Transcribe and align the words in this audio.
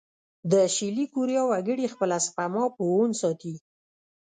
د 0.51 0.53
شلي 0.75 1.05
کوریا 1.13 1.43
وګړي 1.47 1.85
خپله 1.93 2.17
سپما 2.25 2.63
په 2.75 2.81
وون 2.91 3.11
ساتي. 3.21 3.53